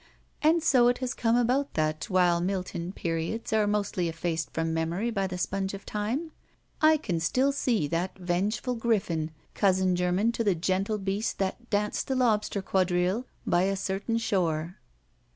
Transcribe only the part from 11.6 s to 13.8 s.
danced the Lobster Quadrille by a